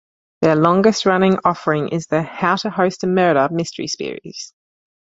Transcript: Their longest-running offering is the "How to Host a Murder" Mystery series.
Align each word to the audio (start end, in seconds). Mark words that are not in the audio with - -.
Their 0.41 0.55
longest-running 0.55 1.37
offering 1.45 1.89
is 1.89 2.07
the 2.07 2.23
"How 2.23 2.55
to 2.55 2.71
Host 2.71 3.03
a 3.03 3.07
Murder" 3.07 3.47
Mystery 3.51 3.85
series. 3.85 4.51